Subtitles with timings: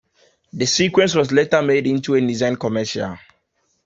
[0.51, 3.19] The sequence was later made into a Nissan commercial.